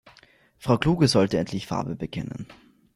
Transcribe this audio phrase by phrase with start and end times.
[0.57, 2.47] Frau Kluge sollte endlich Farbe bekennen.